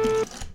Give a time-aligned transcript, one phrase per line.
[0.00, 0.47] Thank you.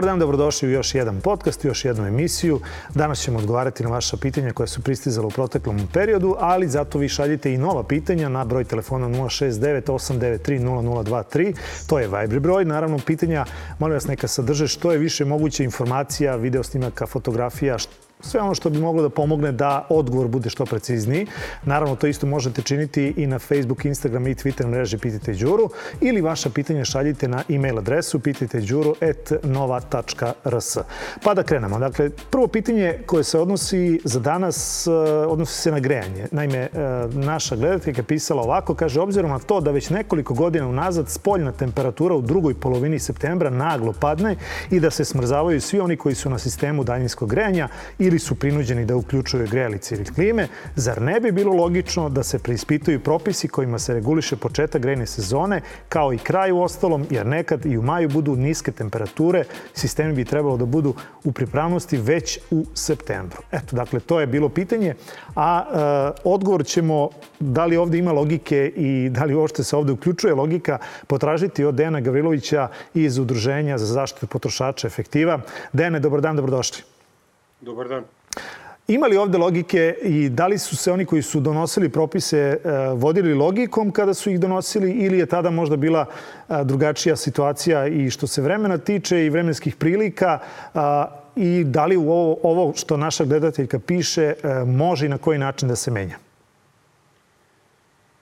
[0.00, 2.60] Dobar dan, dobrodošli u još jedan podcast, još jednu emisiju.
[2.94, 7.08] Danas ćemo odgovarati na vaša pitanja koja su pristizala u proteklom periodu, ali zato vi
[7.08, 11.54] šaljite i nova pitanja na broj telefona 069 893 0023.
[11.86, 12.64] To je Viber broj.
[12.64, 13.44] Naravno, pitanja,
[13.78, 17.76] molim vas, neka sadrže što je više moguće informacija, video snimaka, fotografija,
[18.20, 21.26] sve ono što bi moglo da pomogne da odgovor bude što precizniji.
[21.64, 25.70] Naravno, to isto možete činiti i na Facebook, Instagram i Twitter mreži Pitajte Đuru
[26.00, 30.76] ili vaša pitanja šaljite na e-mail adresu pitajteđuru.nova.rs.
[31.24, 31.78] Pa da krenemo.
[31.78, 34.90] Dakle, prvo pitanje koje se odnosi za danas eh,
[35.28, 36.26] odnosi se na grejanje.
[36.30, 36.68] Naime, eh,
[37.12, 42.14] naša gledateljka pisala ovako, kaže, obzirom na to da već nekoliko godina unazad spoljna temperatura
[42.14, 44.36] u drugoj polovini septembra naglo padne
[44.70, 48.34] i da se smrzavaju svi oni koji su na sistemu daljinskog grejanja i ili su
[48.34, 53.48] prinuđeni da uključuju grejalice ili klime, zar ne bi bilo logično da se preispituju propisi
[53.48, 57.82] kojima se reguliše početak grejne sezone, kao i kraj u ostalom, jer nekad i u
[57.82, 59.44] maju budu niske temperature,
[59.74, 60.94] sistemi bi trebalo da budu
[61.24, 63.42] u pripravnosti već u septembru.
[63.52, 64.94] Eto, dakle, to je bilo pitanje,
[65.36, 67.08] a e, odgovor ćemo
[67.40, 71.74] da li ovde ima logike i da li uopšte se ovde uključuje logika potražiti od
[71.74, 75.40] Dena Gavrilovića iz Udruženja za zaštitu potrošača efektiva.
[75.72, 76.89] Dene, dobar dan, dobrodošli.
[77.60, 78.04] Dobar dan.
[78.90, 82.58] Ima li ovde logike i da li su se oni koji su donosili propise e,
[82.94, 88.10] vodili logikom kada su ih donosili ili je tada možda bila e, drugačija situacija i
[88.10, 90.38] što se vremena tiče i vremenskih prilika
[91.36, 95.38] i da li u ovo, ovo što naša gledateljka piše e, može i na koji
[95.38, 96.18] način da se menja?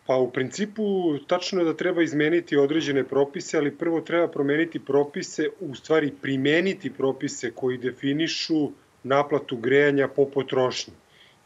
[0.07, 0.83] Pa u principu
[1.27, 6.91] tačno je da treba izmeniti određene propise, ali prvo treba promeniti propise, u stvari primeniti
[6.93, 8.71] propise koji definišu uh,
[9.09, 10.95] naplatu grejanja po potrošnji.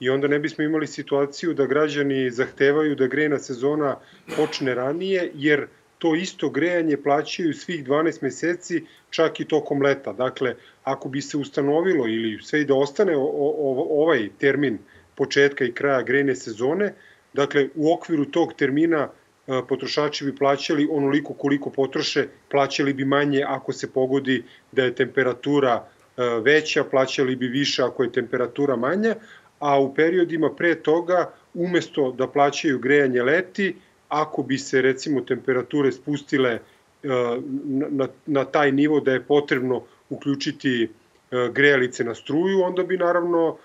[0.00, 3.96] I onda ne bismo imali situaciju da građani zahtevaju da grejna sezona
[4.36, 5.66] počne ranije, jer
[5.98, 10.12] to isto grejanje plaćaju svih 12 meseci, čak i tokom leta.
[10.12, 14.78] Dakle, ako bi se ustanovilo ili sve i da ostane ovaj termin
[15.14, 16.94] početka i kraja grejne sezone,
[17.32, 19.08] dakle, u okviru tog termina
[19.68, 25.76] potrošači bi plaćali onoliko koliko potroše, plaćali bi manje ako se pogodi da je temperatura
[25.76, 29.14] E, veća, plaćali bi više ako je temperatura manja,
[29.58, 33.76] a u periodima pre toga, umesto da plaćaju grejanje leti,
[34.08, 36.60] ako bi se recimo temperature spustile e,
[37.90, 40.88] na, na taj nivo da je potrebno uključiti e,
[41.52, 43.56] grejalice na struju, onda bi naravno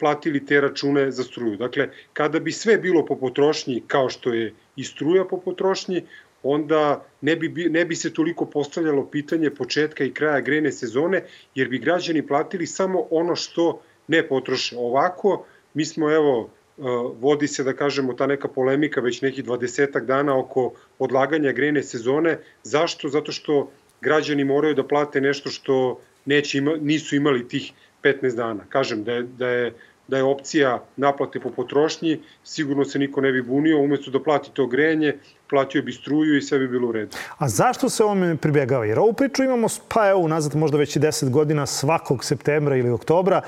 [0.00, 1.56] platili te račune za struju.
[1.56, 6.02] Dakle, kada bi sve bilo po potrošnji kao što je i struja po potrošnji,
[6.44, 11.24] onda ne bi, ne bi se toliko postavljalo pitanje početka i kraja grejne sezone,
[11.54, 14.76] jer bi građani platili samo ono što ne potroše.
[14.78, 15.44] Ovako,
[15.74, 16.82] mi smo evo, e,
[17.20, 22.38] vodi se da kažemo ta neka polemika već nekih 20 dana oko odlaganja grejne sezone.
[22.62, 23.08] Zašto?
[23.08, 27.72] Zato što građani moraju da plate nešto što neće ima, nisu imali tih
[28.02, 28.64] 15 dana.
[28.68, 29.72] Kažem da je, da je
[30.08, 34.50] da je opcija naplate po potrošnji, sigurno se niko ne bi bunio, umesto da plati
[34.52, 35.14] to grejanje,
[35.50, 37.16] platio bi struju i sve bi bilo u redu.
[37.38, 38.84] A zašto se ovome pribjegava?
[38.84, 42.90] Jer ovu priču imamo, pa evo, nazad možda već i 10 godina svakog septembra ili
[42.90, 43.40] oktobra.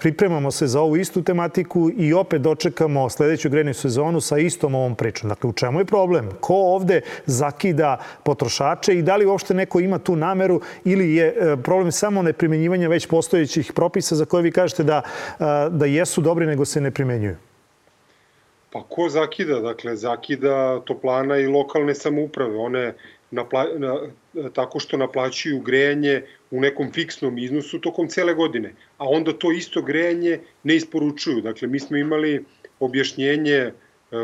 [0.00, 4.94] Pripremamo se za ovu istu tematiku i opet dočekamo sledeću grejnu sezonu sa istom ovom
[4.94, 5.28] pričom.
[5.28, 6.28] Dakle, u čemu je problem?
[6.40, 11.56] Ko ovde zakida potrošače i da li uopšte neko ima tu nameru ili je e,
[11.62, 15.02] problem samo neprimenjivanja već postojećih propisa za koje vi kažete da,
[15.70, 17.49] da jesu dobri nego se ne primenjuju?
[18.70, 19.60] Pa ko zakida?
[19.60, 22.56] Dakle, zakida toplana i lokalne samouprave.
[22.56, 22.94] One
[23.30, 23.96] napla, na,
[24.52, 29.82] tako što naplaćuju grejanje u nekom fiksnom iznosu tokom cele godine, a onda to isto
[29.82, 31.40] grejanje ne isporučuju.
[31.40, 32.44] Dakle, mi smo imali
[32.80, 33.72] objašnjenje e,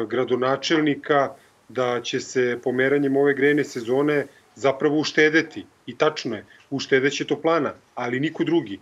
[0.09, 1.35] gradonačelnika
[1.69, 5.65] da će se pomeranjem ove grejne sezone zapravo uštedeti.
[5.87, 8.75] I tačno je, uštedeće toplana, ali niko drugi.
[8.75, 8.79] E,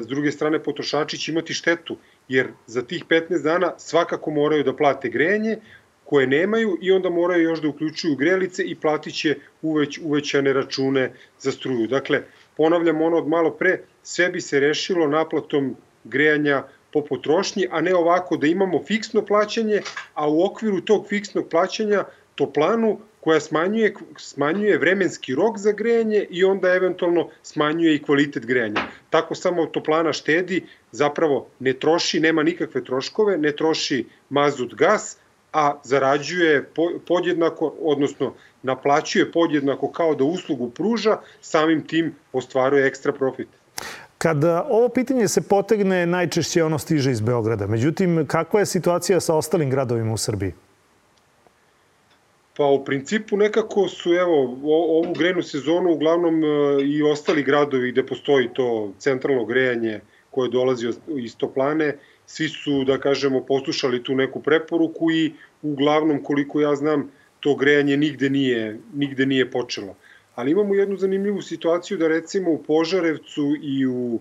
[0.00, 1.96] s druge strane, potrošači će imati štetu,
[2.28, 5.58] jer za tih 15 dana svakako moraju da plate grejanje,
[6.04, 11.12] koje nemaju i onda moraju još da uključuju grelice i platit će uveć, uvećane račune
[11.38, 11.86] za struju.
[11.86, 12.22] Dakle,
[12.56, 16.62] ponavljam ono od malo pre, sve bi se rešilo naplatom grejanja
[16.92, 19.80] po potrošnji, a ne ovako da imamo fiksno plaćanje,
[20.14, 26.44] a u okviru tog fiksnog plaćanja toplanu koja smanjuje, smanjuje vremenski rok za grejanje i
[26.44, 28.80] onda eventualno smanjuje i kvalitet grejanja.
[29.10, 30.60] Tako samo toplana štedi,
[30.92, 35.16] zapravo ne troši, nema nikakve troškove, ne troši mazut gas,
[35.52, 36.70] a zarađuje
[37.06, 43.48] podjednako, odnosno naplaćuje podjednako kao da uslugu pruža, samim tim ostvaruje ekstra profit.
[44.18, 47.66] Kada ovo pitanje se potegne, najčešće ono stiže iz Beograda.
[47.66, 50.54] Međutim, kakva je situacija sa ostalim gradovima u Srbiji?
[52.56, 56.48] Pa u principu nekako su evo ovu grejnu sezonu uglavnom e,
[56.84, 60.00] i ostali gradovi gde postoji to centralno grejanje
[60.30, 60.88] koje dolazi
[61.18, 65.32] iz toplane, svi su da kažemo poslušali tu neku preporuku i
[65.62, 67.10] uglavnom koliko ja znam
[67.40, 69.96] to grejanje nigde nije nigde nije počelo.
[70.34, 74.20] Ali imamo jednu zanimljivu situaciju da recimo u Požarevcu i u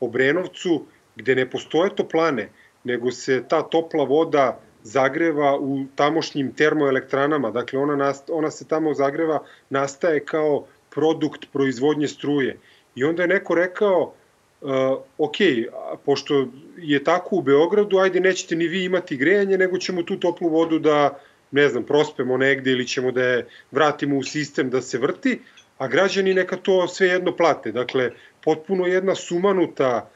[0.00, 0.84] Obrenovcu
[1.16, 2.48] gde ne postoje toplane,
[2.84, 8.94] nego se ta topla voda zagreva u tamošnjim termoelektranama, dakle ona, nast, ona se tamo
[8.94, 12.58] zagreva, nastaje kao produkt proizvodnje struje.
[12.94, 14.12] I onda je neko rekao,
[14.60, 14.70] uh,
[15.18, 15.36] ok,
[16.04, 16.46] pošto
[16.78, 20.78] je tako u Beogradu, ajde nećete ni vi imati grejanje, nego ćemo tu toplu vodu
[20.78, 21.18] da,
[21.50, 25.40] ne znam, prospemo negde ili ćemo da je vratimo u sistem da se vrti,
[25.78, 27.72] a građani neka to sve jedno plate.
[27.72, 28.10] Dakle,
[28.44, 30.10] potpuno jedna sumanuta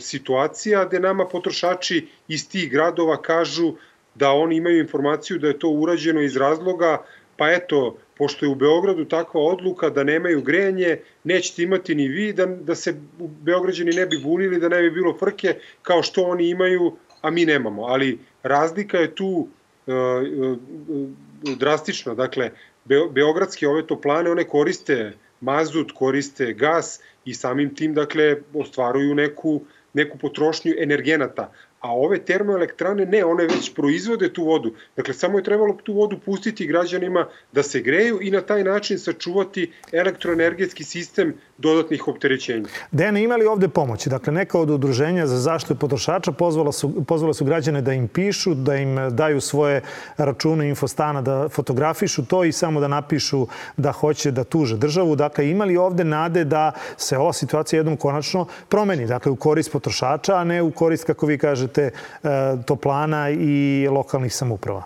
[0.00, 3.72] situacija gde nama potrošači iz tih gradova kažu
[4.14, 7.04] da oni imaju informaciju da je to urađeno iz razloga
[7.36, 12.32] pa eto, pošto je u Beogradu takva odluka da nemaju grejanje, nećete imati ni vi,
[12.32, 16.48] da, da se Beograđani ne bi bunili, da ne bi bilo frke kao što oni
[16.48, 17.84] imaju, a mi nemamo.
[17.84, 19.48] Ali razlika je tu uh,
[19.88, 22.14] uh, drastična.
[22.14, 22.50] Dakle,
[22.84, 29.60] Be, beogradske ove toplane, one koriste mazut, koriste gas i samim tim dakle ostvaruju neku
[29.96, 34.72] neku potrošnju energenata a ove termoelektrane ne, one već proizvode tu vodu.
[34.96, 38.98] Dakle, samo je trebalo tu vodu pustiti građanima da se greju i na taj način
[38.98, 42.68] sačuvati elektroenergetski sistem dodatnih opterećenja.
[42.90, 44.08] Dene, imali ovde pomoći?
[44.08, 48.54] Dakle, neka od udruženja za zaštitu potrošača pozvala su, pozvala su građane da im pišu,
[48.54, 49.82] da im daju svoje
[50.16, 53.46] račune infostana, da fotografišu to i samo da napišu
[53.76, 55.16] da hoće da tuže državu.
[55.16, 59.06] Dakle, imali ovde nade da se ova situacija jednom konačno promeni.
[59.06, 61.90] Dakle, u korist potrošača, a ne u korist, kako vi kažete, kažete,
[62.22, 62.28] e,
[62.66, 64.82] toplana i lokalnih samuprava?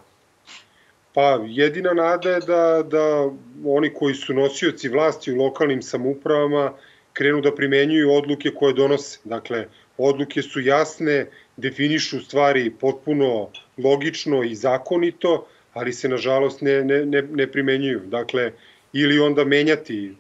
[1.15, 3.31] Pa jedina nada je da, da
[3.67, 6.73] oni koji su nosioci vlasti u lokalnim samupravama
[7.13, 9.19] krenu da primenjuju odluke koje donose.
[9.25, 9.67] Dakle,
[9.99, 13.49] odluke su jasne, definišu stvari potpuno
[13.79, 18.01] logično i zakonito, ali se nažalost ne, ne, ne, ne primenjuju.
[18.07, 18.53] Dakle,
[18.93, 20.13] ili onda menjati e,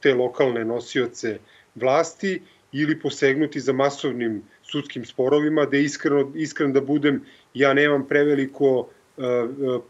[0.00, 1.38] te lokalne nosioce
[1.74, 2.40] vlasti
[2.72, 7.22] ili posegnuti za masovnim sudskim sporovima, da iskreno, iskren da budem,
[7.54, 8.88] ja nemam preveliko
[9.18, 9.22] e,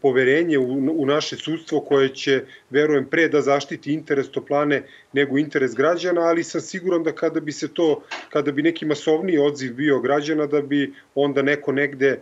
[0.01, 4.83] poverenje u, u naše sudstvo koje će, verujem, pre da zaštiti interes toplane
[5.13, 9.37] nego interes građana, ali sam siguran da kada bi se to, kada bi neki masovniji
[9.37, 12.19] odziv bio građana, da bi onda neko negde e,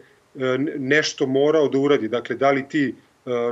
[0.78, 2.08] nešto morao da uradi.
[2.08, 2.94] Dakle, da li ti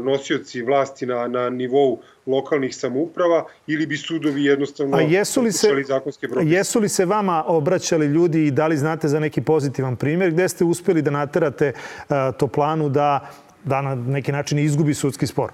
[0.02, 5.84] nosioci vlasti na, na nivou lokalnih samouprava ili bi sudovi jednostavno A jesu li se,
[5.88, 6.56] zakonske propise.
[6.56, 10.50] Jesu li se vama obraćali ljudi i da li znate za neki pozitivan primjer gde
[10.50, 13.30] ste uspeli da naterate uh, Toplanu da,
[13.64, 15.52] da na neki način izgubi sudski spor?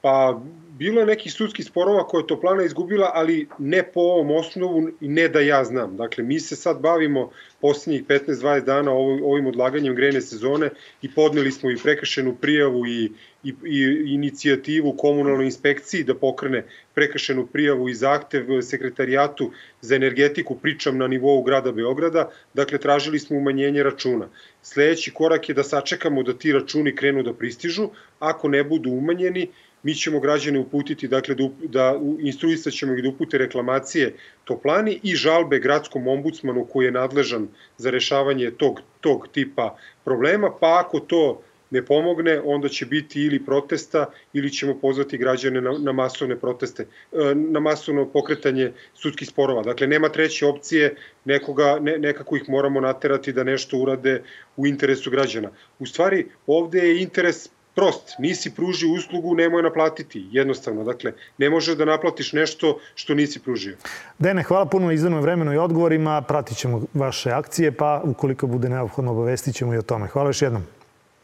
[0.00, 0.40] Pa
[0.78, 5.08] bilo je nekih sudskih sporova koje je Toplana izgubila, ali ne po ovom osnovu i
[5.08, 5.96] ne da ja znam.
[5.96, 7.30] Dakle, mi se sad bavimo
[7.60, 10.70] poslednjih 15-20 dana ovim odlaganjem grejne sezone
[11.02, 13.12] i podneli smo i prekršenu prijavu i,
[13.44, 20.98] i, i inicijativu komunalnoj inspekciji da pokrene prekršenu prijavu i zahtev sekretarijatu za energetiku, pričam
[20.98, 24.28] na nivou grada Beograda, dakle tražili smo umanjenje računa.
[24.62, 29.48] Sledeći korak je da sačekamo da ti računi krenu da pristižu, ako ne budu umanjeni,
[29.82, 35.14] mi ćemo građane uputiti, dakle da, da instruisat ćemo ih da upute reklamacije toplani i
[35.16, 37.48] žalbe gradskom ombudsmanu koji je nadležan
[37.78, 43.44] za rešavanje tog, tog tipa problema, pa ako to ne pomogne, onda će biti ili
[43.44, 49.62] protesta ili ćemo pozvati građane na, na masovne proteste, e, na masovno pokretanje sudskih sporova.
[49.62, 54.22] Dakle, nema treće opcije, nekoga, ne, nekako ih moramo naterati da nešto urade
[54.56, 55.50] u interesu građana.
[55.78, 60.84] U stvari, ovde je interes prost, nisi pružio uslugu, nemoj naplatiti, jednostavno.
[60.84, 63.76] Dakle, ne može da naplatiš nešto što nisi pružio.
[64.18, 66.22] Dene, hvala puno na izdanom vremenu i odgovorima.
[66.22, 70.06] Pratit ćemo vaše akcije, pa ukoliko bude neophodno obavestit ćemo i o tome.
[70.06, 70.66] Hvala još jednom.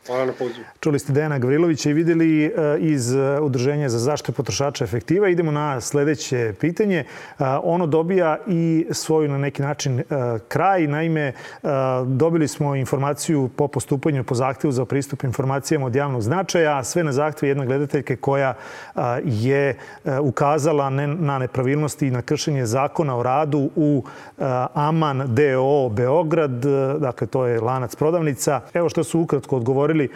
[0.09, 0.65] Hvala na pozivu.
[0.81, 5.29] Čuli ste Dejana Gavrilovića i videli e, iz e, Udruženja za zaštitu potrošača efektiva.
[5.29, 6.99] Idemo na sledeće pitanje.
[6.99, 7.05] E,
[7.63, 10.03] ono dobija i svoju na neki način
[10.49, 10.87] kraj.
[10.87, 11.33] Naime,
[12.07, 17.05] dobili smo informaciju po postupanju po zahtevu za pristup informacijama od javnog značaja, a sve
[17.05, 18.55] na zahtev jedne gledateljke koja
[19.25, 19.77] je
[20.23, 24.05] ukazala na nepravilnosti i na kršenje zakona o radu u
[24.75, 26.65] Aman DO Beograd.
[26.99, 28.61] Dakle, to je lanac prodavnica.
[28.75, 30.11] Evo što su ukratko odgovorili really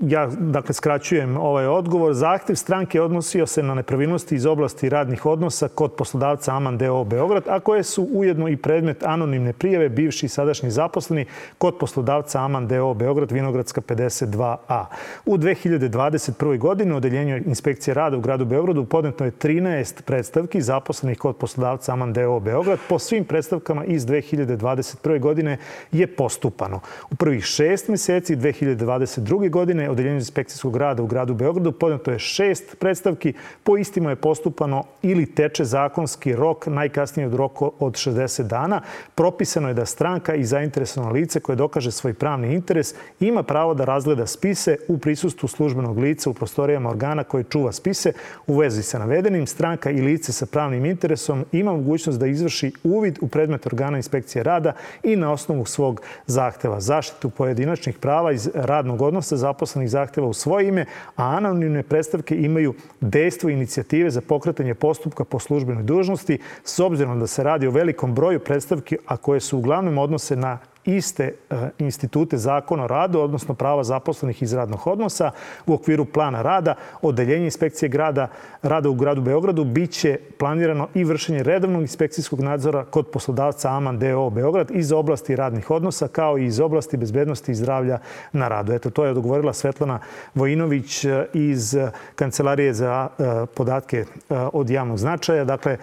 [0.00, 2.14] Ja, dakle, skraćujem ovaj odgovor.
[2.14, 7.42] Zahtev stranke odnosio se na nepravilnosti iz oblasti radnih odnosa kod poslodavca Aman DO Beograd,
[7.48, 11.26] a koje su ujedno i predmet anonimne prijeve bivši i sadašnji zaposleni
[11.58, 14.84] kod poslodavca Aman DO Beograd, Vinogradska 52A.
[15.26, 16.58] U 2021.
[16.58, 21.92] godini u Odeljenju inspekcije rada u gradu Beogradu podneto je 13 predstavki zaposlenih kod poslodavca
[21.92, 22.78] Aman DO Beograd.
[22.88, 25.20] Po svim predstavkama iz 2021.
[25.20, 25.58] godine
[25.92, 26.80] je postupano.
[27.10, 29.23] U prvih šest meseci 2022.
[29.50, 33.32] godine Odeljenju inspekcijskog rada u gradu Beogradu podneto je šest predstavki.
[33.62, 38.80] Po istima je postupano ili teče zakonski rok najkasnije od roka od 60 dana.
[39.14, 43.84] Propisano je da stranka i zainteresovano lice koje dokaže svoj pravni interes ima pravo da
[43.84, 48.12] razgleda spise u prisustvu službenog lica u prostorijama organa koje čuva spise.
[48.46, 53.18] U vezi sa navedenim, stranka i lice sa pravnim interesom ima mogućnost da izvrši uvid
[53.20, 59.02] u predmet organa inspekcije rada i na osnovu svog zahteva zaštitu pojedinačnih prava iz radnog
[59.02, 65.24] odnosa zaposlenih zahteva u svoje ime, a anonimne predstavke imaju dejstvo inicijative za pokretanje postupka
[65.24, 69.58] po službenoj dužnosti s obzirom da se radi o velikom broju predstavki, a koje su
[69.58, 75.30] uglavnom odnose na iste e, institute zakona o radu, odnosno prava zaposlenih iz radnog odnosa
[75.66, 78.28] u okviru plana rada, odeljenje inspekcije grada,
[78.62, 84.30] rada u gradu Beogradu, biće planirano i vršenje redovnog inspekcijskog nadzora kod poslodavca Aman DO
[84.30, 87.98] Beograd iz oblasti radnih odnosa kao i iz oblasti bezbednosti i zdravlja
[88.32, 88.72] na radu.
[88.72, 89.98] Eto, to je odgovorila Svetlana
[90.34, 91.76] Vojinović e, iz
[92.14, 94.04] Kancelarije za e, podatke
[94.52, 95.44] od javnog značaja.
[95.44, 95.76] Dakle,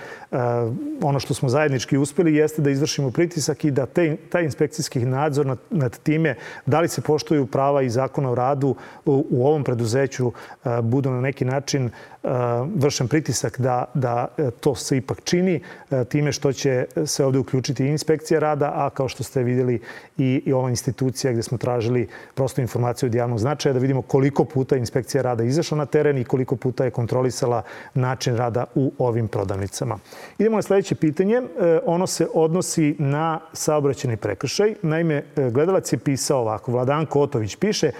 [1.02, 5.06] ono što smo zajednički uspeli jeste da izvršimo pritisak i da te, taj inspekcijski inspekcijski
[5.06, 9.48] nadzor nad, nad time da li se poštuju prava i zakona o radu u, u
[9.48, 10.32] ovom preduzeću
[10.82, 11.90] budu na neki način
[12.76, 15.62] vršen pritisak da, da e, to se ipak čini
[15.92, 19.82] e, time što će se ovde uključiti inspekcija rada, a kao što ste videli
[20.18, 24.46] i, i ova institucija gde smo tražili prosto informaciju od javnog značaja da vidimo koliko
[24.46, 27.64] puta inspekcija rada izašla na teren i koliko puta je kontrolisala
[27.94, 29.98] način rada u ovim prodavnicama.
[30.38, 31.42] Idemo na sledeće pitanje.
[31.86, 34.76] Ono se odnosi na saobraćeni prekršaj.
[34.82, 36.72] Naime, gledalac je pisao ovako.
[36.72, 37.92] Vladanko Otović piše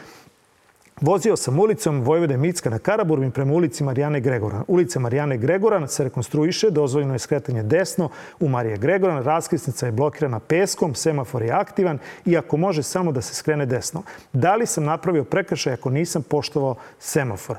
[1.00, 4.64] Vozio sam ulicom Vojvode Micka na Karaburbin prema ulici Marijane Gregoran.
[4.68, 10.40] Ulica Marijane Gregoran se rekonstruiše, dozvoljeno je skretanje desno u Marije Gregoran, raskrsnica je blokirana
[10.40, 14.04] peskom, semafor je aktivan i ako može samo da se skrene desno.
[14.34, 17.58] Da li sam napravio prekršaj ako nisam poštovao semafor?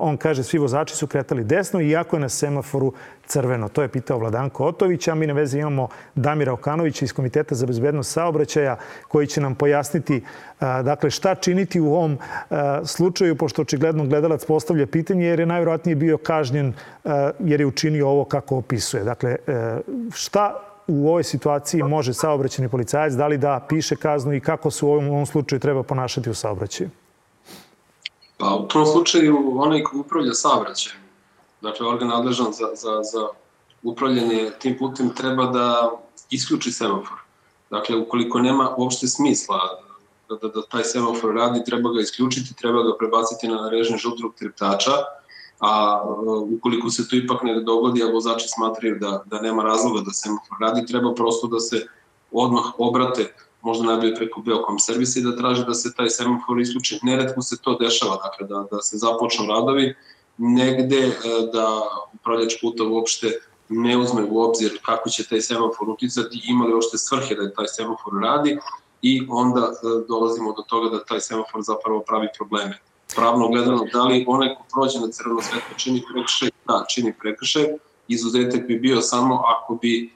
[0.00, 2.92] On kaže svi vozači su kretali desno iako je na semaforu
[3.26, 3.68] crveno.
[3.68, 7.66] To je pitao Vladanko Otović, a mi na vezi imamo Damira Okanovića iz Komiteta za
[7.66, 8.76] bezbednost saobraćaja
[9.08, 10.22] koji će nam pojasniti
[10.60, 12.18] dakle, šta činiti u ovom
[12.84, 16.72] slučaju, pošto očigledno gledalac postavlja pitanje jer je najvjerojatnije bio kažnjen
[17.38, 19.04] jer je učinio ovo kako opisuje.
[19.04, 19.78] Dakle, e,
[20.12, 20.54] šta
[20.86, 24.88] u ovoj situaciji može saobraćeni policajac, da li da piše kaznu i kako se u
[24.88, 26.90] ovom, u ovom slučaju treba ponašati u saobraćaju?
[28.40, 30.98] Pa u tom slučaju onaj ko upravlja saobraćajem,
[31.60, 33.28] dakle organ nadležan za, za, za
[33.82, 35.90] upravljanje tim putem treba da
[36.30, 37.16] isključi semafor.
[37.70, 39.58] Dakle, ukoliko nema uopšte smisla
[40.28, 44.34] da, da, da taj semafor radi, treba ga isključiti, treba ga prebaciti na režim žutog
[44.38, 44.92] treptača,
[45.60, 46.02] a
[46.56, 50.56] ukoliko se to ipak ne dogodi, a vozači smatraju da, da nema razloga da semafor
[50.60, 51.86] radi, treba prosto da se
[52.32, 56.98] odmah obrate možda najbolje preko Beokom servisa i da traže da se taj semafor isključi.
[57.02, 59.94] Neretko se to dešava, dakle da, da se započnu radovi,
[60.38, 61.12] negde e,
[61.52, 61.82] da
[62.14, 63.32] upravljač puta uopšte
[63.68, 67.66] ne uzme u obzir kako će taj semafor uticati, ima li uopšte svrhe da taj
[67.68, 68.58] semafor radi
[69.02, 72.78] i onda e, dolazimo do toga da taj semafor zapravo pravi probleme.
[73.16, 76.50] Pravno gledano, da li onaj ko prođe na crveno svetlo čini prekršaj?
[76.66, 77.66] Da, čini prekršaj.
[78.08, 80.12] Izuzetak bi bio samo ako bi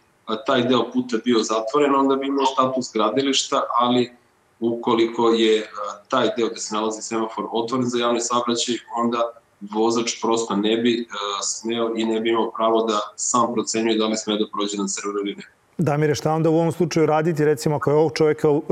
[0.47, 4.13] taj deo puta bio zatvoren, onda bi imao status gradilišta, ali
[4.61, 5.71] ukoliko je
[6.09, 11.09] taj deo gde se nalazi semafor otvoren za javni saobraćaj, onda vozač prosto ne bi
[11.43, 14.87] smeo i ne bi imao pravo da sam procenjuje da li sme da prođe na
[14.89, 15.45] crveno ili ne.
[15.79, 17.45] Damire, šta onda u ovom slučaju raditi?
[17.45, 18.63] Recimo, ako je ovog čoveka uh,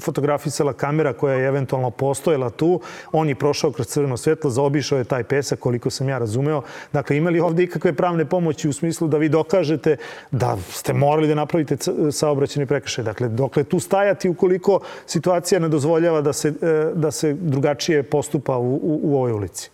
[0.00, 2.80] fotografisala kamera koja je eventualno postojala tu,
[3.12, 6.62] on je prošao kroz crveno svetlo, zaobišao je taj pesak, koliko sam ja razumeo.
[6.92, 9.96] Dakle, imali ovde ikakve pravne pomoći u smislu da vi dokažete
[10.30, 11.76] da ste morali da napravite
[12.12, 13.04] saobraćeni prekršaj?
[13.04, 18.56] Dakle, dokle tu stajati ukoliko situacija ne dozvoljava da se, uh, da se drugačije postupa
[18.56, 19.70] u, u, u ovoj ulici?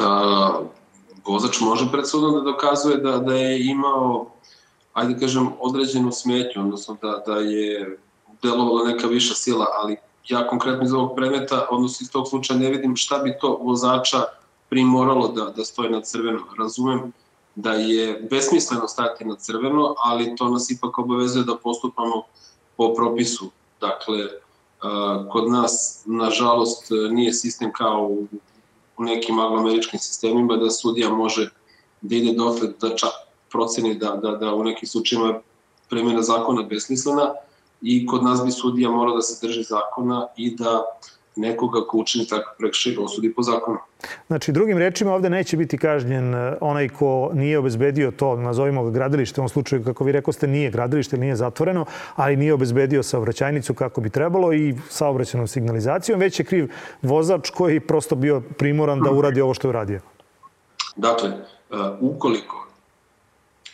[0.00, 0.60] A,
[1.26, 4.26] vozač može pred sudom da dokazuje da, da je imao
[4.92, 7.98] ajde kažem, određenu smetnju, odnosno da, da je
[8.42, 9.96] delovala neka viša sila, ali
[10.28, 14.24] ja konkretno iz ovog predmeta, odnosno iz tog slučaja ne vidim šta bi to vozača
[14.68, 16.40] primoralo da, da stoje na crveno.
[16.58, 17.12] Razumem
[17.54, 22.22] da je besmisleno stajati na crveno, ali to nas ipak obavezuje da postupamo
[22.76, 23.50] po propisu.
[23.80, 24.28] Dakle,
[25.32, 28.06] Kod nas, nažalost, nije sistem kao
[28.96, 31.50] u nekim angloameričkim sistemima da sudija može
[32.00, 33.10] da ide dotle da čak
[33.52, 35.40] proceni da, da, da u nekim slučajima
[35.88, 37.34] premjena zakona besmislena
[37.82, 40.82] i kod nas bi sudija morao da se drži zakona i da
[41.36, 43.78] nekoga ko učini takav prekšaj osudi po zakonu.
[44.26, 48.90] Znači, drugim rečima, ovde neće biti kažnjen e, onaj ko nije obezbedio to, nazovimo ga
[48.90, 51.84] gradilište, u ovom slučaju, kako vi rekao ste, nije gradilište, nije zatvoreno,
[52.16, 56.70] ali nije obezbedio saobraćajnicu kako bi trebalo i saobraćenom signalizacijom, već je kriv
[57.02, 60.00] vozač koji prosto bio primoran da uradi ovo što je uradio.
[60.96, 61.34] Dakle, e,
[62.00, 62.69] ukoliko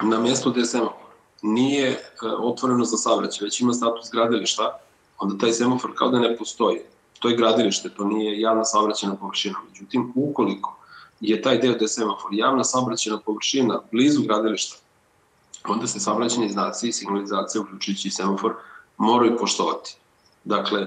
[0.02, 1.06] na mjestu gde je semafor
[1.42, 1.98] nije e,
[2.38, 4.78] otvoreno za saobraćaj, već ima status gradilišta,
[5.18, 6.80] onda taj semafor kao da ne postoji
[7.18, 9.58] to je gradilište, to nije javna saobraćena površina.
[9.68, 10.76] Međutim, ukoliko
[11.20, 14.76] je taj deo gde semafor javna saobraćena površina blizu gradilišta,
[15.68, 18.54] onda se saobraćeni znaci i signalizacija, uključujući semafor,
[18.96, 19.96] moraju poštovati.
[20.44, 20.86] Dakle, e,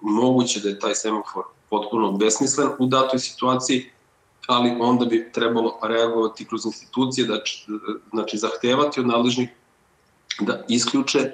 [0.00, 3.90] moguće da je taj semafor potpuno besmislen u datoj situaciji,
[4.46, 7.40] ali onda bi trebalo reagovati kroz institucije, da,
[8.12, 9.48] znači zahtevati od nadležnih
[10.40, 11.32] da isključe e,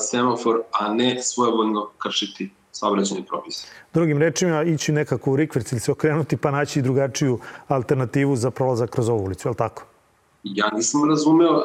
[0.00, 3.66] semafor, a ne svojevoljno kršiti saobraćajni propis.
[3.94, 8.90] Drugim rečima, ići nekako u rikverc ili se okrenuti pa naći drugačiju alternativu za prolazak
[8.90, 9.82] kroz ovu ulicu, je li tako?
[10.44, 11.62] Ja nisam razumeo e,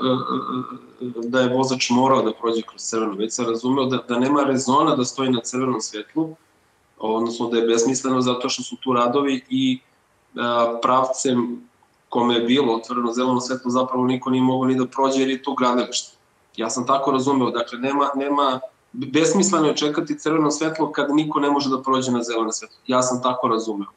[1.06, 4.44] e, da je vozač morao da prođe kroz crveno, već sam razumeo da, da nema
[4.44, 6.36] rezona da stoji na crvenom svetlu,
[6.98, 9.80] odnosno da je besmisleno zato što su tu radovi i
[10.82, 11.62] pravcem
[12.10, 15.44] kome je bilo otvoreno zeleno svetlo zapravo niko nije mogo ni da prođe jer je
[15.44, 16.18] to gradilište.
[16.56, 18.60] Ja sam tako razumeo, dakle nema, nema
[18.94, 22.78] besmisleno je čekati crveno svetlo kad niko ne može da prođe na zeleno svetlo.
[22.88, 23.88] Ja sam tako razumeo.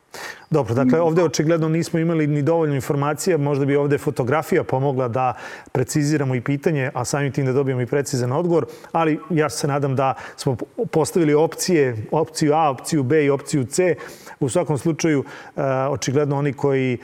[0.50, 5.34] Dobro, dakle ovde očigledno nismo imali ni dovoljno informacija, možda bi ovde fotografija pomogla da
[5.72, 9.96] preciziramo i pitanje, a samim tim da dobijemo i precizan odgovor, ali ja se nadam
[9.96, 10.56] da smo
[10.90, 13.94] postavili opcije, opciju A, opciju B i opciju C.
[14.40, 15.24] U svakom slučaju,
[15.56, 16.98] e, očigledno oni koji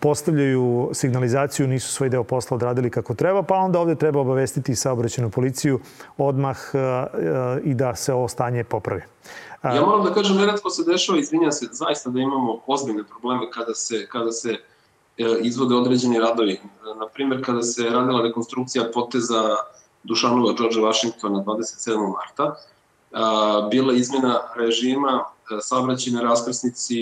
[0.00, 5.30] postavljaju signalizaciju nisu svoj deo posla odradili kako treba, pa onda ovde treba obavestiti saobraćenu
[5.30, 5.80] policiju
[6.18, 6.78] odmah e,
[7.64, 9.02] i da se ovo stanje popravi.
[9.64, 13.74] Ja moram da kažem, neretko se dešava, izvinjam se, zaista da imamo ozbiljne probleme kada
[13.74, 14.58] se, kada se e,
[15.40, 16.60] izvode određeni radovi.
[17.00, 19.42] Na primjer, kada se radila rekonstrukcija poteza
[20.02, 22.12] Dušanova George Washingtona 27.
[22.12, 22.56] marta,
[23.70, 26.96] bila izmjena režima e, saobraćene raskrsnici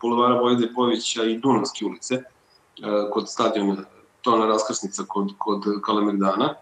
[0.00, 2.22] Bulevara Vojde Povića i Dunavske ulice e,
[3.12, 3.84] kod stadiona
[4.22, 6.54] Tona raskrsnica kod, kod Kalemegdana.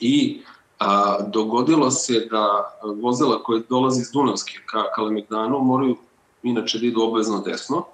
[0.00, 0.42] I
[0.78, 5.96] A, dogodilo se da vozila koje dolazi iz Dunavske ka Kalemegdanu moraju
[6.42, 7.84] inače da idu obavezno desno,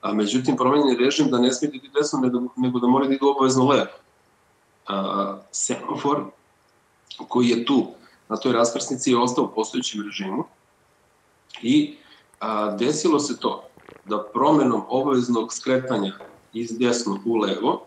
[0.00, 3.08] a međutim promenjen je režim da ne smije da idu desno, nego, nego da moraju
[3.08, 3.86] da idu obavezno levo.
[4.88, 6.24] A, semafor
[7.28, 7.86] koji je tu
[8.28, 10.44] na toj raskrsnici je ostao u postojećem režimu
[11.62, 11.96] i
[12.40, 13.62] a, desilo se to
[14.04, 16.12] da promenom obaveznog skretanja
[16.52, 17.82] iz desno u levo,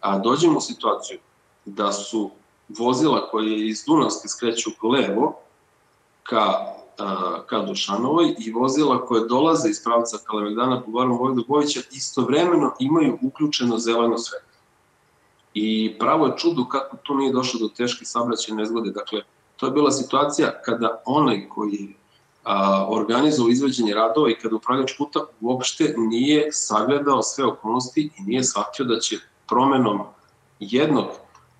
[0.00, 1.18] a dođemo u situaciju
[1.64, 2.30] da su
[2.68, 5.36] vozila koje iz Dunavske skreću levo
[6.22, 12.74] ka, a, ka Dušanovoj i vozila koje dolaze iz pravca Kalemegdana po Barom Vojdogovića istovremeno
[12.78, 14.48] imaju uključeno zeleno svetlo.
[15.54, 18.90] I pravo je čudo kako tu nije došlo do teške sabraćene nezgode.
[18.90, 19.22] Dakle,
[19.56, 21.94] to je bila situacija kada onaj koji
[22.44, 28.44] a, organizovao izveđenje radova i kada upravljač puta uopšte nije sagledao sve okolnosti i nije
[28.44, 29.16] shvatio da će
[29.48, 30.00] promenom
[30.60, 31.06] jednog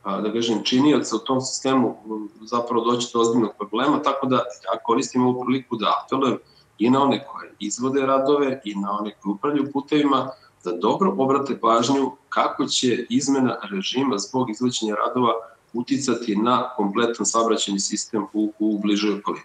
[0.05, 1.97] da kažem, činioca u tom sistemu
[2.43, 6.39] zapravo doći do ozbiljnog problema, tako da ja koristim ovu priliku da apelujem
[6.79, 10.31] i na one koje izvode radove i na one koje upravljaju putevima,
[10.65, 15.33] da dobro obrate pažnju kako će izmena režima zbog izvođenja radova
[15.75, 19.45] uticati na kompletan saobraćajni sistem u, u bližoj okolini.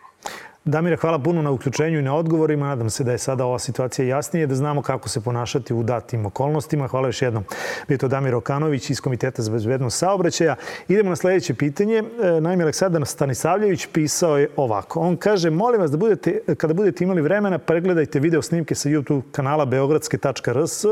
[0.66, 2.68] Damire, hvala puno na uključenju i na odgovorima.
[2.68, 6.26] Nadam se da je sada ova situacija jasnije, da znamo kako se ponašati u datim
[6.26, 6.88] okolnostima.
[6.88, 7.44] Hvala još jednom.
[7.88, 10.56] Bio to Damir Okanović iz Komiteta za bezbednost saobraćaja.
[10.88, 11.98] Idemo na sledeće pitanje.
[11.98, 15.00] E, naime, Aleksandar Stanisavljević pisao je ovako.
[15.00, 19.22] On kaže, molim vas da budete, kada budete imali vremena, pregledajte video snimke sa YouTube
[19.32, 20.86] kanala beogradske.rs.
[20.86, 20.90] E,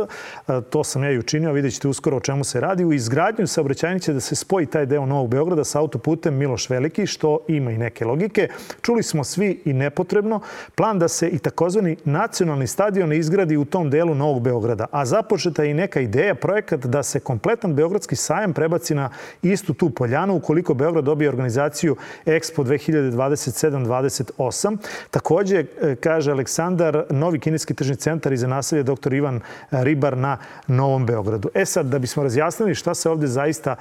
[0.70, 2.86] to sam ja i učinio, vidjet ćete uskoro o čemu se radi.
[2.86, 7.40] U izgradnju saobraćajnice da se spoji taj deo Novog Beograda sa autoputem Miloš Veliki, što
[7.48, 8.48] ima i neke logike.
[8.82, 10.40] Čuli smo svi i nepotrebno.
[10.76, 14.86] Plan da se i takozvani nacionalni stadion izgradi u tom delu Novog Beograda.
[14.92, 19.10] A započeta je i neka ideja, projekat da se kompletan Beogradski sajam prebaci na
[19.42, 24.78] istu tu poljanu ukoliko Beograd dobije organizaciju Expo 2027-28.
[25.12, 29.14] Takođe, e, kaže Aleksandar, novi kineski tržni centar iza naselja dr.
[29.14, 29.40] Ivan
[29.72, 31.50] Ribar na Novom Beogradu.
[31.54, 33.76] E sad, da bismo razjasnili šta se ovde zaista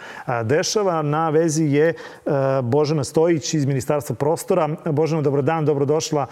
[0.44, 1.94] dešava, na vezi je e,
[2.62, 4.68] Božana Stojić iz Ministarstva prostora.
[4.84, 6.26] Božana, dobrodan dobrodošla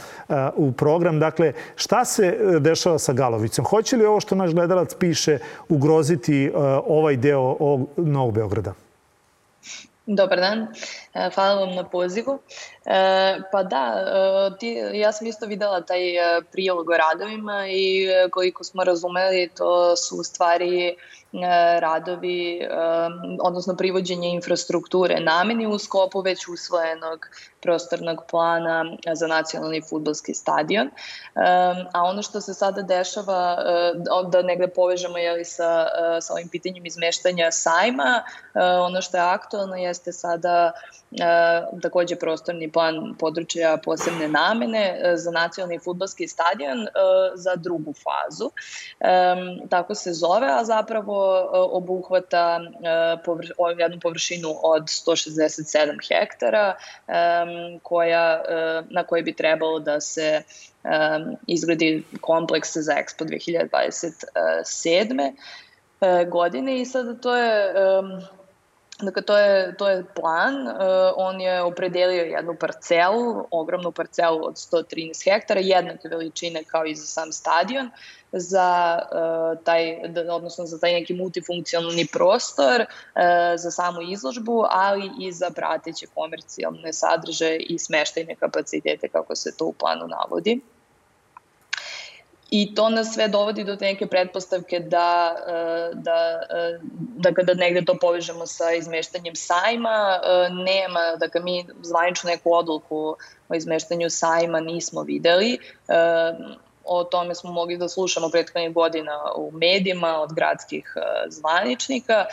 [0.56, 1.20] u program.
[1.20, 3.64] Dakle, šta se dešava sa Galovicom?
[3.64, 6.52] Hoće li ovo što naš gledalac piše ugroziti
[6.86, 8.72] ovaj deo ovog Novog Beograda?
[10.06, 10.66] Dobar dan,
[11.34, 12.38] hvala vam na pozivu.
[13.52, 14.04] Pa da,
[14.58, 16.00] ti, ja sam isto videla taj
[16.52, 20.96] prilog o radovima i koliko smo razumeli, to su u stvari
[21.34, 22.68] E, radovi, e,
[23.40, 27.26] odnosno privođenje infrastrukture nameni u skopu već usvojenog
[27.62, 30.90] prostornog plana za nacionalni futbolski stadion.
[31.92, 33.92] A ono što se sada dešava, e,
[34.28, 35.86] da negde povežemo jeli, sa,
[36.20, 38.22] sa ovim pitanjem izmeštanja sajma,
[38.86, 40.72] ono što je aktualno jeste sada
[41.82, 46.86] takođe prostorni plan područja posebne namene za nacionalni futbolski stadion
[47.34, 48.50] za drugu fazu.
[49.68, 52.60] Tako se zove, a zapravo E, obuhvata e,
[53.78, 56.74] jednu površinu od 167 hektara
[57.82, 60.42] koja, e, na kojoj bi trebalo da se
[61.46, 65.32] izgradi kompleks za Expo 2027.
[66.30, 67.74] godine i sada to je
[69.02, 70.68] Dakle, to je, to je plan.
[70.68, 70.74] Uh,
[71.16, 77.06] on je opredelio jednu parcelu, ogromnu parcelu od 113 hektara, jednake veličine kao i za
[77.06, 77.90] sam stadion,
[78.32, 79.96] za uh, taj,
[80.30, 83.22] odnosno za taj neki multifunkcionalni prostor, uh,
[83.56, 89.64] za samu izložbu, ali i za prateće komercijalne sadržaje i smeštajne kapacitete, kako se to
[89.64, 90.60] u planu navodi.
[92.54, 95.54] I to nas sve dovodi do te neke pretpostavke da, e,
[96.06, 96.18] da,
[96.58, 96.78] e,
[97.24, 103.00] da kada negde to povežemo sa izmeštanjem sajma, e, nema, dakle mi zvanično neku odluku
[103.48, 105.58] o izmeštanju sajma nismo videli
[106.84, 112.24] o tome smo mogli da slušamo prethodnih godina u medijima od gradskih uh, zvaničnika.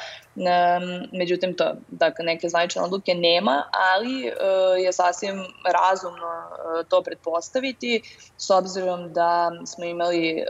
[1.11, 8.01] Međutim, to, dakle, neke zvanične odluke nema, ali uh, je sasvim razumno uh, to pretpostaviti,
[8.37, 10.45] s obzirom da smo imali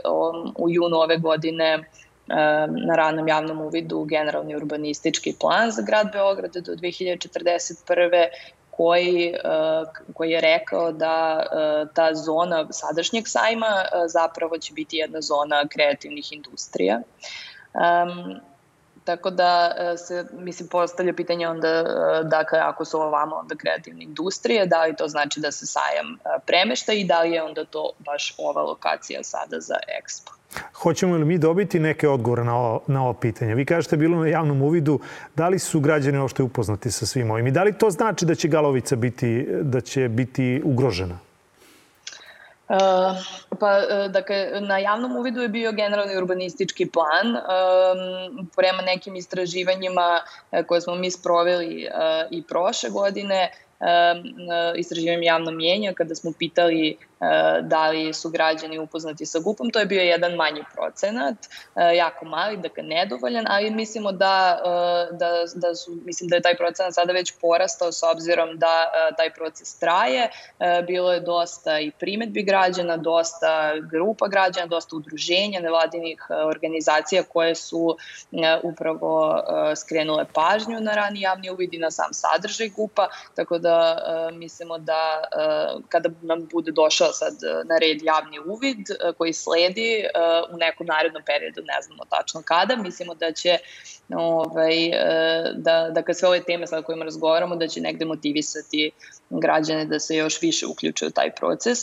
[0.58, 1.84] u junu ove godine
[2.86, 8.28] na radnom javnom uvidu generalni urbanistički plan za grad Beograda do 2041
[8.76, 14.96] koji, uh, koji je rekao da uh, ta zona sadašnjeg sajma uh, zapravo će biti
[14.96, 17.00] jedna zona kreativnih industrija.
[19.04, 21.84] Tako da se, mislim, postavlja pitanje onda,
[22.24, 26.92] dakle, ako su ovamo onda kreativne industrije, da li to znači da se sajam premešta
[26.92, 30.30] i da li je onda to baš ova lokacija sada za Expo?
[30.74, 33.54] Hoćemo li mi dobiti neke odgovore na ovo, na ovo pitanje?
[33.54, 35.00] Vi kažete bilo na javnom uvidu,
[35.36, 38.34] da li su građani ošte upoznati sa svim ovim i da li to znači da
[38.34, 41.18] će Galovica biti, da će biti ugrožena?
[42.72, 42.78] Uh,
[43.60, 47.36] pa, uh, dakle, na javnom uvidu je bio generalni urbanistički plan.
[47.36, 53.50] Um, prema nekim istraživanjima uh, koje smo mi sproveli uh, i prošle godine,
[54.76, 56.96] istraživanjem javnog mjenja kada smo pitali
[57.62, 61.34] da li su građani upoznati sa GUP-om, to je bio jedan manji procenat,
[61.76, 66.42] e, jako mali, dakle nedovoljan, ali mislimo da, e, da, da, su, mislim da je
[66.42, 70.30] taj procenat sada već porastao s obzirom da taj proces traje.
[70.86, 77.96] Bilo je dosta i primetbi građana, dosta grupa građana, dosta udruženja, nevladinih organizacija koje su
[78.62, 79.42] upravo
[79.76, 83.98] skrenule pažnju na rani javni uvid i na sam sadržaj GUP-a, tako da
[84.32, 85.22] mislimo da
[85.88, 90.08] kada nam bude došao sad e, na red javni uvid e, koji sledi e,
[90.52, 93.58] u nekom narednom periodu, ne znamo tačno kada, mislimo da će
[94.14, 94.74] ovaj,
[95.54, 98.90] da, da kad sve ove teme sa kojima razgovaramo, da će negde motivisati
[99.30, 101.78] građane da se još više uključuju u taj proces.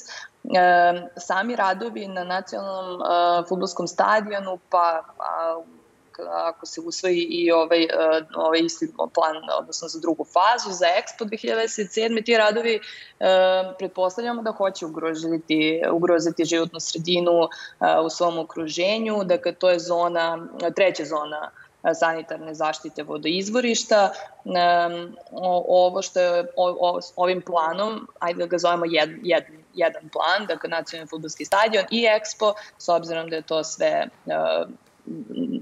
[1.17, 3.01] sami radovi na nacionalnom
[3.49, 5.03] futbolskom stadionu, pa
[6.27, 7.87] ako se usvoji i ovaj, e,
[8.35, 12.25] ovaj isti plan, odnosno za drugu fazu, za Expo 2027.
[12.25, 12.81] Ti radovi e,
[13.77, 17.47] pretpostavljamo da hoće ugroziti, ugroziti životnu sredinu e,
[17.99, 21.51] u svom okruženju, dakle to je zona, treća zona
[21.93, 24.11] sanitarne zaštite vodoizvorišta.
[25.67, 26.45] Ovo što je
[27.15, 32.07] ovim planom, ajde da ga zovemo jed, jed, jedan plan, dakle nacionalni futbolski stadion i
[32.07, 34.07] Expo, s obzirom da je to sve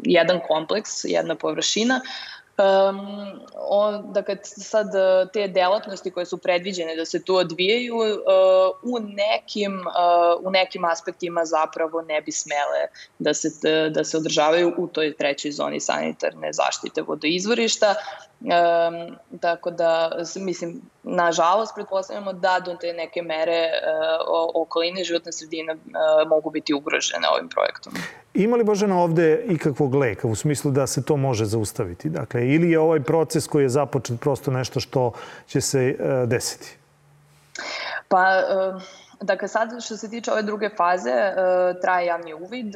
[0.03, 2.01] jedan kompleks, jedna površina.
[2.57, 8.13] Um, on, dakle, sad e, te delatnosti koje su predviđene da se tu odvijaju uh,
[8.83, 12.87] u, nekim, uh, u nekim aspektima zapravo ne bi smele
[13.19, 13.49] da se,
[13.89, 17.95] da se održavaju u toj trećoj zoni sanitarne zaštite vodoizvorišta.
[18.39, 25.73] Um, tako da, mislim, nažalost, pretpostavljamo da do te neke mere uh, okoline životne sredine
[25.73, 27.93] uh, mogu biti ugrožene ovim projektom.
[28.37, 32.09] Ima li Božena ovde ikakvog leka u smislu da se to može zaustaviti?
[32.09, 35.11] Dakle, ili je ovaj proces koji je započet prosto nešto što
[35.47, 36.77] će se uh, desiti?
[38.07, 38.25] Pa,
[39.21, 42.75] Dakle, sad što se tiče ove druge faze, uh, traje javni uvid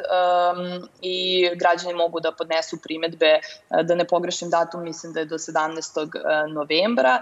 [1.02, 3.40] i građani mogu da podnesu primetbe,
[3.84, 6.54] da ne pogrešim datum, mislim da je do 17.
[6.54, 7.22] novembra,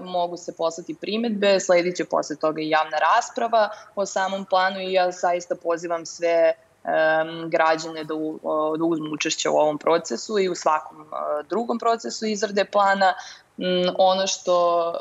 [0.00, 4.92] mogu se poslati primetbe, sledit će posle toga i javna rasprava o samom planu i
[4.92, 6.54] ja zaista pozivam sve
[7.48, 8.40] građane da, u,
[8.78, 13.14] da uzmu učešće u ovom procesu i u svakom uh, drugom procesu izrade plana.
[13.56, 14.92] Um, ono što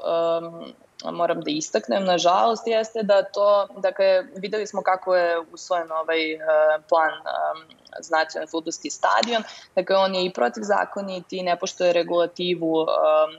[1.12, 6.42] moram da istaknem, nažalost, jeste da to, dakle, videli smo kako je usvojen ovaj uh,
[6.90, 7.64] plan um,
[8.00, 9.44] za nacionalni futbolski stadion,
[9.76, 12.88] dakle, on je i protivzakonit i ne poštoje regulativu um,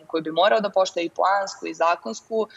[0.07, 2.49] koju bi morao da poštoje i plansku i zakonsku, um,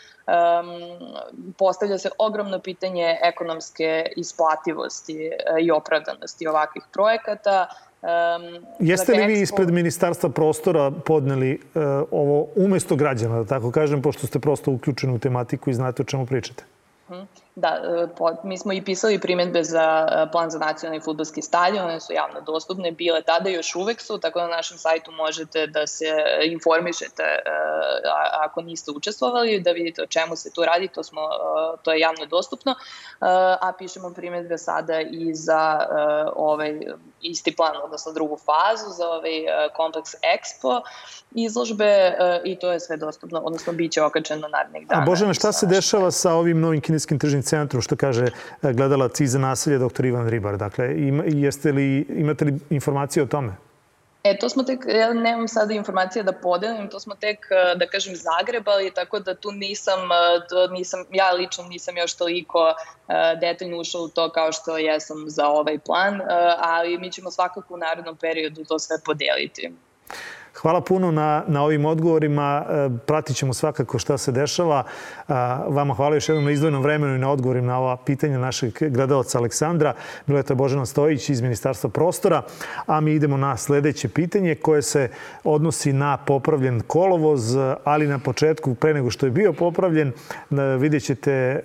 [1.57, 7.67] postavlja se ogromno pitanje ekonomske isplativosti i opravdanosti ovakvih projekata,
[8.05, 14.01] Um, Jeste li vi ispred Ministarstva prostora podneli uh, ovo umesto građana, da tako kažem,
[14.01, 16.63] pošto ste prosto uključeni u tematiku i znate o čemu pričate?
[17.09, 17.21] Mhm.
[17.57, 21.85] Da, e, po, mi smo i pisali primetbe za e, plan za nacionalni futbolski stadion,
[21.85, 25.67] one su javno dostupne, bile tada još uvek su, tako da na našem sajtu možete
[25.67, 26.05] da se
[26.45, 27.23] informišete
[28.45, 31.21] ako niste učestvovali, da vidite o čemu se tu radi, to, smo,
[31.83, 32.75] to je javno dostupno,
[33.61, 35.87] a pišemo primetbe sada i za
[36.35, 36.79] ovaj
[37.21, 39.31] isti plan, odnosno drugu fazu, za ovaj
[39.75, 40.81] kompleks Expo
[41.31, 45.01] izložbe i to je sve dostupno, odnosno bit će okačeno narednih dana.
[45.01, 49.19] A Božena, šta se dešava sa ovim novim kineskim tržnim centru, što kaže e, gledalac
[49.19, 50.05] iza naselja dr.
[50.05, 50.57] Ivan Ribar.
[50.57, 53.55] Dakle, ima, jeste li, imate li informacije o tome?
[54.25, 57.87] E, to smo tek, ja nemam sada informacije da podelim, to smo tek, e, da
[57.87, 62.73] kažem, zagrebali, tako da tu nisam, e, nisam ja lično nisam još toliko
[63.41, 66.21] detaljno ušao u to kao što jesam za ovaj plan,
[66.59, 69.71] ali mi ćemo svakako u narednom periodu to sve podeliti.
[70.61, 72.65] Hvala puno na, na ovim odgovorima.
[72.69, 74.83] E, pratit ćemo svakako šta se dešava.
[75.67, 79.37] Vama hvala još jednom na izdvojnom vremenu i na odgovorim na ova pitanja našeg gledalca
[79.37, 79.93] Aleksandra.
[80.27, 82.41] Bilo je to Božana Stojić iz Ministarstva prostora.
[82.85, 85.09] A mi idemo na sledeće pitanje koje se
[85.43, 90.13] odnosi na popravljen kolovoz, ali na početku, pre nego što je bio popravljen, e,
[90.77, 91.61] vidjet ćete e,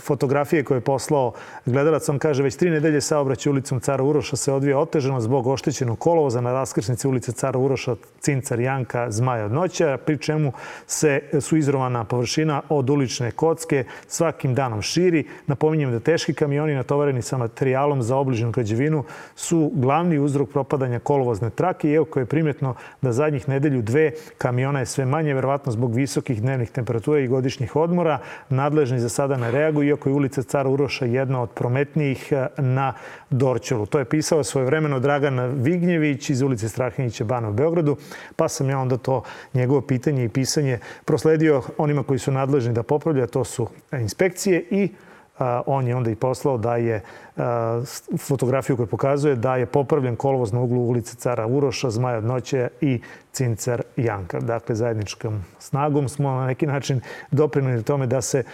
[0.00, 1.32] fotografije koje je poslao
[1.66, 2.08] gledalac.
[2.08, 6.40] On kaže, već tri nedelje saobraćaj ulicom Cara Uroša se odvija oteženo zbog oštećenog kolovoza
[6.40, 10.52] na raskrsnici ulice Cara Uroša Cincar, Janka, Zmaja od noća, pri čemu
[10.86, 15.24] se, su izrovana površina od ulične kocke svakim danom širi.
[15.46, 19.04] Napominjem da teški kamioni natovareni sa materijalom za obliženu građevinu
[19.36, 24.86] su glavni uzrok propadanja kolovozne trake, iako je primjetno da zadnjih nedelju dve kamiona je
[24.86, 28.18] sve manje, verovatno zbog visokih dnevnih temperatura i godišnjih odmora.
[28.48, 32.92] Nadležni za sada ne reaguju, iako je ulica Cara Uroša jedna od prometnijih eh, na
[33.30, 33.86] Dorćolu.
[33.86, 37.96] To je pisao svojevremeno Dragan Vignjević iz ulice Strahinjića Bana u Beogradu
[38.36, 39.22] pa sam ja onda to
[39.54, 44.88] njegovo pitanje i pisanje prosledio onima koji su nadležni da popravlja, to su inspekcije i
[45.38, 47.02] a, on je onda i poslao da je
[47.36, 47.82] a,
[48.18, 52.68] fotografiju koju pokazuje da je popravljen kolovoz na uglu ulice Cara Uroša, Zmaja od noće
[52.80, 53.00] i
[53.32, 54.40] Cincar Janka.
[54.40, 57.00] Dakle, zajedničkom snagom smo na neki način
[57.30, 58.44] doprinuli tome da se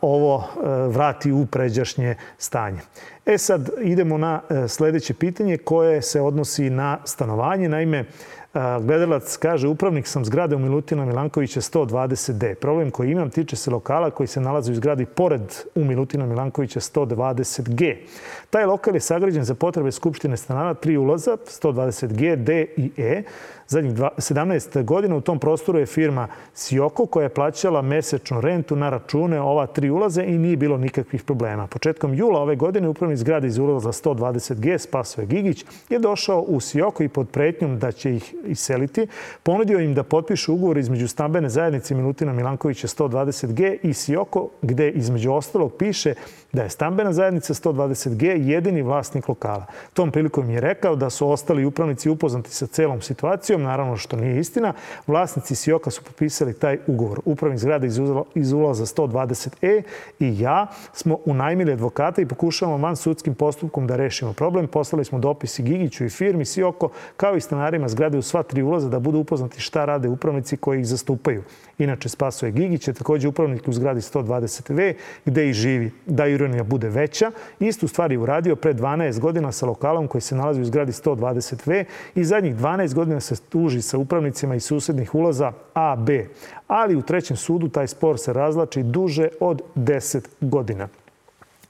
[0.00, 0.44] ovo
[0.88, 2.78] vrati u pređašnje stanje.
[3.26, 7.68] E sad idemo na sledeće pitanje koje se odnosi na stanovanje.
[7.68, 8.04] Naime,
[8.54, 12.54] Gledalac kaže, upravnik sam zgrade u Milutina Milankovića 120D.
[12.54, 16.80] Problem koji imam tiče se lokala koji se nalazi u zgradi pored u Milutina Milankovića
[16.80, 17.96] 120G.
[18.50, 23.22] Taj lokal je sagrađen za potrebe Skupštine stanara, tri ulaza, 120G, D i E.
[23.68, 28.90] Zadnjih 17 godina u tom prostoru je firma Sioko koja je plaćala mesečnu rentu na
[28.90, 31.66] račune ova tri ulaze i nije bilo nikakvih problema.
[31.66, 37.02] Početkom jula ove godine upravni zgrada iz ulaza 120G Spasoje Gigić je došao u Sioko
[37.02, 39.06] i pod pretnjom da će ih iseliti,
[39.42, 45.32] ponudio im da potpišu ugovor između stambene zajednice Milutina Milankovića 120G i Sioko, gde između
[45.32, 46.14] ostalog piše
[46.54, 49.66] da je stambena zajednica 120G jedini vlasnik lokala.
[49.92, 54.40] Tom prilikom je rekao da su ostali upravnici upoznati sa celom situacijom, naravno što nije
[54.40, 54.72] istina.
[55.06, 57.20] Vlasnici Sioka su potpisali taj ugovor.
[57.24, 57.86] Upravnik zgrada
[58.34, 59.82] iz ulaza 120E
[60.20, 64.66] i ja smo unajmili advokata i pokušavamo van sudskim postupkom da rešimo problem.
[64.66, 68.88] Poslali smo dopisi Gigiću i firmi Sioko, kao i stanarima zgrade u sva tri ulaza
[68.88, 71.42] da budu upoznati šta rade upravnici koji ih zastupaju.
[71.78, 75.90] Inače, Spasoje Gigić je takođe upravnik u zgradi 120V gde i živi.
[76.06, 80.36] Da ironija bude veća, istu stvar je uradio pre 12 godina sa lokalom koji se
[80.36, 81.84] nalazi u zgradi 120V
[82.14, 86.26] i zadnjih 12 godina se tuži sa upravnicima iz susednih ulaza A, B.
[86.66, 90.88] Ali u trećem sudu taj spor se razlači duže od 10 godina.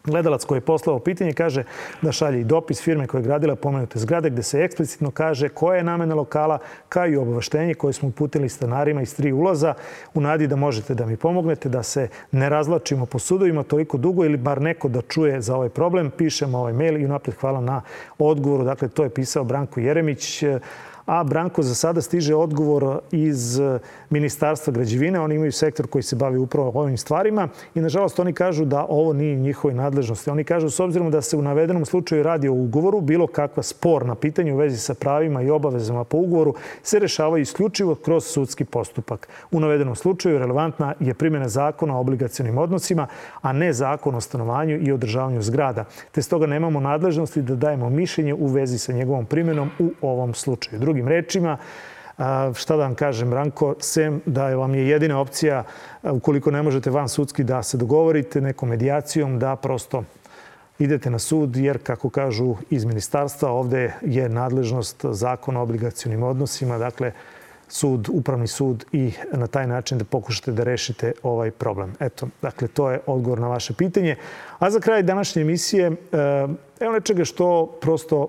[0.07, 1.64] Gledalac koji je poslao pitanje kaže
[2.03, 5.77] da šalje i dopis firme koja je gradila pomenute zgrade gde se eksplicitno kaže koja
[5.77, 9.75] je namena lokala kao i obaveštenje koje smo uputili stanarima iz tri ulaza
[10.14, 14.25] u nadi da možete da mi pomognete da se ne razlačimo po sudovima toliko dugo
[14.25, 16.11] ili bar neko da čuje za ovaj problem.
[16.11, 17.83] Pišemo ovaj mail i unapred hvala na
[18.19, 18.64] odgovoru.
[18.64, 20.45] Dakle, to je pisao Branko Jeremić
[21.07, 23.61] a Branko za sada stiže odgovor iz
[24.14, 25.20] Ministarstva građevine.
[25.20, 29.12] Oni imaju sektor koji se bavi upravo ovim stvarima i nažalost oni kažu da ovo
[29.12, 30.31] nije njihove nadležnosti.
[30.31, 34.07] Oni kažu s obzirom da se u navedenom slučaju radi o ugovoru, bilo kakva spor
[34.07, 38.64] na pitanju u vezi sa pravima i obavezama po ugovoru se rešava isključivo kroz sudski
[38.64, 39.29] postupak.
[39.50, 43.07] U navedenom slučaju relevantna je primjena zakona o obligacijonim odnosima,
[43.42, 45.85] a ne zakon o stanovanju i održavanju zgrada.
[46.12, 50.81] Te stoga nemamo nadležnosti da dajemo mišljenje u vezi sa njegovom primjenom u ovom slučaju.
[50.81, 51.59] Drugim rečima,
[52.55, 55.64] šta da vam kažem, Ranko, sem da vam je jedina opcija,
[56.03, 60.05] ukoliko ne možete van sudski, da se dogovorite nekom medijacijom, da prosto
[60.79, 66.79] idete na sud, jer, kako kažu iz ministarstva, ovde je nadležnost zakona o obligacijonim odnosima,
[66.79, 67.12] dakle,
[67.68, 71.94] sud, upravni sud i na taj način da pokušate da rešite ovaj problem.
[72.00, 74.16] Eto, dakle, to je odgovor na vaše pitanje.
[74.59, 75.92] A za kraj današnje emisije,
[76.81, 78.29] evo nečega što prosto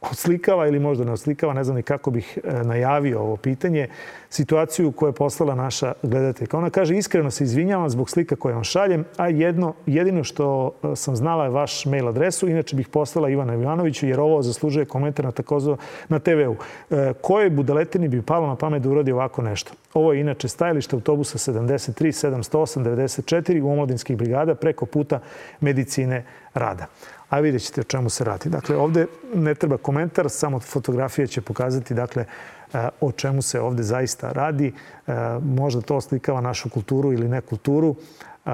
[0.00, 3.88] oslikava ili možda ne oslikava, ne znam ni kako bih e, najavio ovo pitanje,
[4.30, 6.58] situaciju koju je poslala naša gledateljka.
[6.58, 10.96] Ona kaže, iskreno se izvinjavam zbog slika koje vam šaljem, a jedno, jedino što e,
[10.96, 15.24] sam znala je vaš mail adresu, inače bih poslala Ivana Ivanoviću, jer ovo zaslužuje komentar
[15.24, 15.76] na, takozo,
[16.08, 16.56] na TV-u.
[16.90, 19.72] E, budaletini bi palo na pamet da uradi ovako nešto?
[19.94, 21.92] Ovo je inače stajalište autobusa 73
[22.30, 25.20] 708 94 u omladinskih brigada preko puta
[25.60, 26.86] medicine rada
[27.30, 28.48] a vidjet ćete o čemu se radi.
[28.48, 32.24] Dakle, ovde ne treba komentar, samo fotografija će pokazati dakle,
[32.72, 34.72] e, o čemu se ovde zaista radi.
[35.06, 35.12] E,
[35.42, 38.50] možda to oslikava našu kulturu ili ne kulturu, e,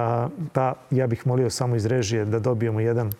[0.52, 3.12] pa ja bih molio samo iz režije da dobijemo jedan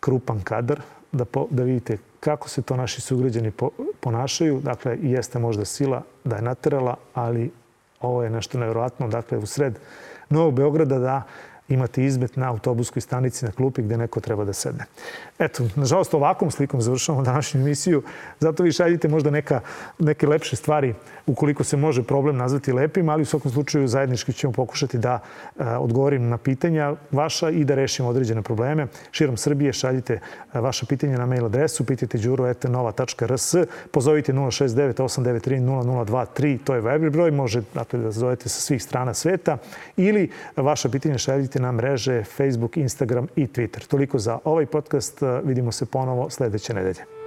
[0.00, 0.80] krupan kadar,
[1.12, 4.60] da, po, da vidite kako se to naši sugrađani po, ponašaju.
[4.60, 7.50] Dakle, jeste možda sila da je naterala, ali
[8.00, 9.08] ovo je nešto nevjerojatno.
[9.08, 9.78] Dakle, u sred
[10.30, 11.22] Novog Beograda da
[11.70, 14.84] imate izmet na autobuskoj stanici na klupi gde neko treba da sedne.
[15.38, 18.02] Eto, nažalost, ovakvom slikom završavamo današnju emisiju.
[18.40, 19.60] Zato vi šaljite možda neka,
[19.98, 20.94] neke lepše stvari
[21.26, 25.66] ukoliko se može problem nazvati lepim, ali u svakom slučaju zajednički ćemo pokušati da uh,
[25.78, 28.86] odgovorim na pitanja vaša i da rešimo određene probleme.
[29.10, 33.54] Širom Srbije šaljite uh, vaša pitanja na mail adresu pitajte đuro.nova.rs
[33.90, 39.14] pozovite 069 893 0023 to je Viber broj, može dakle, da zovete sa svih strana
[39.14, 39.58] sveta
[39.96, 43.86] ili vaša pitanja šaljite na mreže Facebook, Instagram i Twitter.
[43.86, 45.22] Toliko za ovaj podcast.
[45.44, 47.19] Vidimo se ponovo sledeće nedelje.